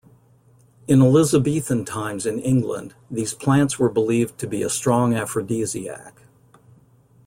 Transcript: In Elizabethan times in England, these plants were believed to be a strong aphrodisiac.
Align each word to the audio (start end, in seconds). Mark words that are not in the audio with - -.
In 0.87 0.99
Elizabethan 0.99 1.85
times 1.85 2.25
in 2.25 2.39
England, 2.39 2.95
these 3.11 3.35
plants 3.35 3.77
were 3.77 3.87
believed 3.87 4.39
to 4.39 4.47
be 4.47 4.63
a 4.63 4.67
strong 4.71 5.13
aphrodisiac. 5.13 6.23